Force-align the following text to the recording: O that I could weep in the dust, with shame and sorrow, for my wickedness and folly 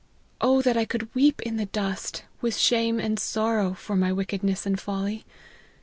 O 0.41 0.63
that 0.63 0.75
I 0.77 0.83
could 0.83 1.13
weep 1.13 1.43
in 1.43 1.57
the 1.57 1.67
dust, 1.67 2.23
with 2.41 2.57
shame 2.57 2.99
and 2.99 3.19
sorrow, 3.19 3.75
for 3.75 3.95
my 3.95 4.11
wickedness 4.11 4.65
and 4.65 4.79
folly 4.79 5.25